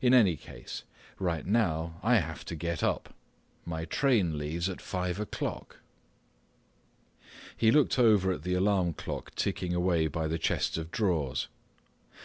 In 0.00 0.12
any 0.12 0.36
case, 0.36 0.82
right 1.20 1.46
now 1.46 2.00
I 2.02 2.16
have 2.16 2.44
to 2.46 2.56
get 2.56 2.82
up. 2.82 3.14
My 3.64 3.84
train 3.84 4.36
leaves 4.36 4.68
at 4.68 4.80
five 4.80 5.20
o'clock." 5.20 5.76
He 7.56 7.70
looked 7.70 7.96
over 7.96 8.32
at 8.32 8.42
the 8.42 8.54
alarm 8.54 8.94
clock 8.94 9.32
ticking 9.36 9.72
away 9.72 10.08
by 10.08 10.26
the 10.26 10.36
chest 10.36 10.76
of 10.78 10.90
drawers. 10.90 11.46